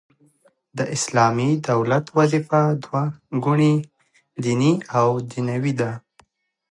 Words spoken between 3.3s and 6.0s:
ګونې دیني او دنیوې ده.